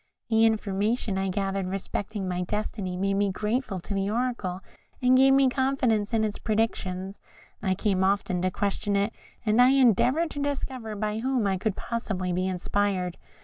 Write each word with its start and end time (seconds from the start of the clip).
The 0.31 0.45
information 0.45 1.19
I 1.19 1.29
gathered 1.29 1.67
respecting 1.67 2.27
my 2.27 2.41
destiny 2.41 2.97
made 2.97 3.13
me 3.13 3.31
grateful 3.31 3.79
to 3.81 3.93
the 3.93 4.09
Oracle, 4.09 4.61
and 4.99 5.15
gave 5.15 5.33
me 5.35 5.47
confidence 5.47 6.11
in 6.11 6.23
its 6.23 6.39
predictions. 6.39 7.19
I 7.61 7.75
came 7.75 8.03
often 8.03 8.41
to 8.41 8.49
question 8.49 8.95
it, 8.95 9.13
and 9.45 9.61
I 9.61 9.69
endeavoured 9.73 10.31
to 10.31 10.39
discover 10.39 10.95
by 10.95 11.19
whom 11.19 11.45
it 11.45 11.59
could 11.61 11.75
possibly 11.75 12.33
be 12.33 12.47
inspired. 12.47 13.17